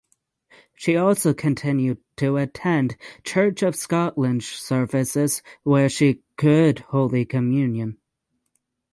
[0.73, 7.99] She also continued to attend Church of Scotland services where she could Holy Communion.